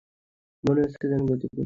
মনে 0.63 0.79
হচ্ছে 0.81 0.97
যেন 1.03 1.21
গতকালই 1.23 1.39
করেছি। 1.41 1.59